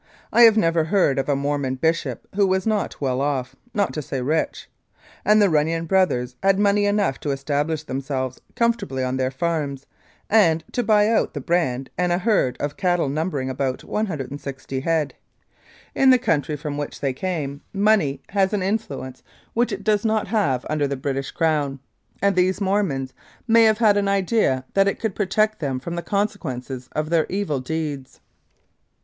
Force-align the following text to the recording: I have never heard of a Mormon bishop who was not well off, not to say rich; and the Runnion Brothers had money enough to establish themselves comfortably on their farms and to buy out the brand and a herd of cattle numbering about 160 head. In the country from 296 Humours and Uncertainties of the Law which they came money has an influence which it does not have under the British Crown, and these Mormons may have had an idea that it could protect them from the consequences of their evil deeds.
I 0.33 0.41
have 0.49 0.57
never 0.57 0.85
heard 0.85 1.19
of 1.19 1.29
a 1.29 1.35
Mormon 1.35 1.75
bishop 1.75 2.27
who 2.33 2.47
was 2.47 2.65
not 2.65 2.99
well 2.99 3.21
off, 3.21 3.55
not 3.71 3.93
to 3.93 4.01
say 4.01 4.19
rich; 4.19 4.67
and 5.23 5.39
the 5.39 5.45
Runnion 5.47 5.85
Brothers 5.87 6.35
had 6.41 6.57
money 6.57 6.85
enough 6.87 7.19
to 7.19 7.29
establish 7.29 7.83
themselves 7.83 8.41
comfortably 8.55 9.03
on 9.03 9.17
their 9.17 9.29
farms 9.29 9.85
and 10.27 10.63
to 10.71 10.81
buy 10.81 11.07
out 11.07 11.35
the 11.35 11.39
brand 11.39 11.91
and 11.99 12.11
a 12.11 12.17
herd 12.17 12.57
of 12.59 12.77
cattle 12.77 13.09
numbering 13.09 13.47
about 13.47 13.83
160 13.83 14.79
head. 14.79 15.13
In 15.93 16.09
the 16.09 16.17
country 16.17 16.55
from 16.55 16.77
296 16.77 17.21
Humours 17.21 17.35
and 17.35 17.53
Uncertainties 17.53 17.61
of 17.61 17.67
the 17.67 17.77
Law 17.77 18.17
which 18.23 18.23
they 18.23 18.23
came 18.23 18.23
money 18.23 18.23
has 18.41 18.53
an 18.53 18.63
influence 18.63 19.23
which 19.53 19.71
it 19.71 19.83
does 19.83 20.03
not 20.03 20.29
have 20.29 20.65
under 20.67 20.87
the 20.87 20.97
British 20.97 21.29
Crown, 21.29 21.79
and 22.23 22.35
these 22.35 22.59
Mormons 22.59 23.13
may 23.47 23.65
have 23.65 23.77
had 23.77 23.97
an 23.97 24.07
idea 24.07 24.65
that 24.73 24.87
it 24.87 24.99
could 24.99 25.13
protect 25.13 25.59
them 25.59 25.79
from 25.79 25.93
the 25.95 26.01
consequences 26.01 26.89
of 26.93 27.11
their 27.11 27.27
evil 27.29 27.59
deeds. 27.59 28.19